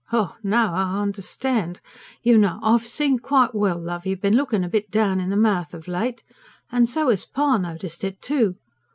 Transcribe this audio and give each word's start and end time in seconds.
"Ha! 0.07 0.35
Now 0.41 0.73
I 0.73 0.99
understand. 0.99 1.79
You 2.23 2.35
know 2.35 2.59
I've 2.63 2.83
seen 2.87 3.19
quite 3.19 3.53
well, 3.53 3.77
love, 3.77 4.03
you've 4.07 4.19
been 4.19 4.35
looking 4.35 4.63
a 4.63 4.67
bit 4.67 4.89
down 4.89 5.19
in 5.19 5.29
the 5.29 5.37
mouth 5.37 5.75
of 5.75 5.87
late. 5.87 6.23
And 6.71 6.89
so 6.89 7.09
'as 7.09 7.23
pa 7.23 7.59
noticed 7.59 8.03
it, 8.03 8.19
too. 8.19 8.55